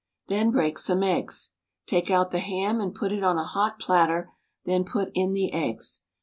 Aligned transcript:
Then 0.29 0.49
break 0.49 0.79
some 0.79 1.03
eggs. 1.03 1.51
Take 1.85 2.09
out 2.09 2.31
the 2.31 2.39
ham 2.39 2.81
and 2.81 2.91
put 2.95 3.11
it 3.11 3.23
on 3.23 3.37
a 3.37 3.43
hot 3.45 3.77
platter, 3.77 4.31
then 4.65 4.83
put 4.83 5.09
in 5.13 5.33
the 5.33 5.53
eggs. 5.53 6.05